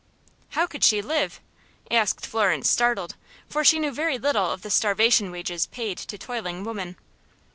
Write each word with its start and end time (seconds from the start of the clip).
"How 0.57 0.65
could 0.65 0.83
she 0.83 0.99
live?" 0.99 1.39
asked 1.91 2.25
Florence, 2.25 2.67
startled, 2.67 3.13
for 3.47 3.63
she 3.63 3.77
knew 3.77 3.91
very 3.91 4.17
little 4.17 4.49
of 4.51 4.63
the 4.63 4.71
starvation 4.71 5.29
wages 5.29 5.67
paid 5.67 5.99
to 5.99 6.17
toiling 6.17 6.63
women. 6.63 6.95